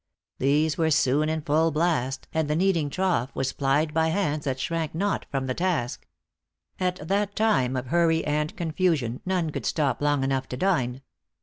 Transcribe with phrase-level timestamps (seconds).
[0.39, 4.59] These were soon in full blast, and the kneading trough was plied by hands that
[4.59, 6.07] shrank not from the task.
[6.79, 11.03] At that time of hurry and confusion, none could stop long enough to dine.